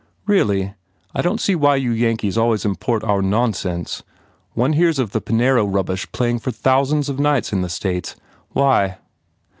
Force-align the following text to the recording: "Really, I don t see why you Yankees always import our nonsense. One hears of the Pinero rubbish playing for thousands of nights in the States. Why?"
"Really, 0.25 0.73
I 1.13 1.21
don 1.21 1.37
t 1.37 1.41
see 1.43 1.55
why 1.55 1.75
you 1.75 1.91
Yankees 1.91 2.35
always 2.35 2.65
import 2.65 3.03
our 3.03 3.21
nonsense. 3.21 4.01
One 4.55 4.73
hears 4.73 4.97
of 4.97 5.11
the 5.11 5.21
Pinero 5.21 5.63
rubbish 5.63 6.11
playing 6.11 6.39
for 6.39 6.49
thousands 6.49 7.07
of 7.07 7.19
nights 7.19 7.53
in 7.53 7.61
the 7.61 7.69
States. 7.69 8.15
Why?" 8.49 8.97